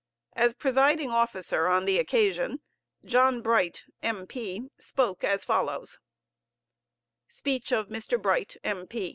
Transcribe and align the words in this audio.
As 0.33 0.55
presiding 0.55 1.11
officer 1.11 1.67
on 1.67 1.85
the 1.85 1.99
occasion, 1.99 2.61
John 3.05 3.43
Bright, 3.43 3.85
M.P. 4.01 4.71
spoke 4.79 5.23
as 5.23 5.43
follows: 5.43 5.99
SPEECH 7.27 7.71
OF 7.71 7.87
MR. 7.89 8.19
BRIGHT, 8.19 8.57
M. 8.63 8.87